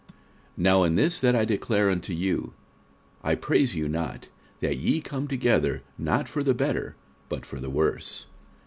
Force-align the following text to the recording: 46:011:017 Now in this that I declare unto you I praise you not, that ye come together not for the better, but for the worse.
46:011:017 0.57 0.57
Now 0.57 0.81
in 0.83 0.95
this 0.95 1.21
that 1.21 1.35
I 1.35 1.45
declare 1.45 1.89
unto 1.91 2.11
you 2.11 2.53
I 3.23 3.35
praise 3.35 3.75
you 3.75 3.87
not, 3.87 4.29
that 4.59 4.77
ye 4.79 4.99
come 4.99 5.27
together 5.27 5.83
not 5.95 6.27
for 6.27 6.43
the 6.43 6.55
better, 6.55 6.95
but 7.29 7.45
for 7.45 7.59
the 7.59 7.69
worse. 7.69 8.25